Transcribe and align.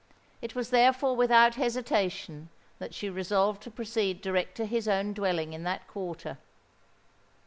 It 0.41 0.55
was 0.55 0.71
therefore 0.71 1.15
without 1.15 1.53
hesitation 1.53 2.49
that 2.79 2.95
she 2.95 3.07
resolved 3.07 3.61
to 3.61 3.69
proceed 3.69 4.19
direct 4.19 4.57
to 4.57 4.65
his 4.65 4.87
own 4.87 5.13
dwelling 5.13 5.53
in 5.53 5.61
that 5.65 5.85
quarter. 5.87 6.39